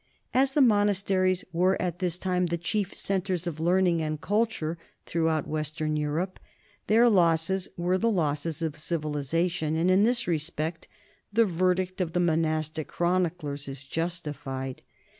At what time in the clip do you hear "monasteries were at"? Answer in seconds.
0.63-1.99